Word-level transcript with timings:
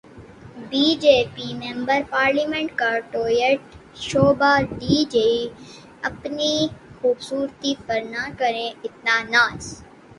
be 0.69 0.85
J 1.01 1.13
P 1.33 1.47
member 1.55 1.99
parliament 2.09 2.69
کا 2.77 2.89
tweet, 3.11 3.59
Shobha 4.05 4.53
De 4.71 4.95
جی، 5.11 5.29
اپنی 6.03 6.53
خوبصورتی 6.97 7.73
پر 7.85 7.99
نہ 8.11 8.23
کریں 8.39 8.69
اتنا 8.83 9.15
ناز 9.29 9.63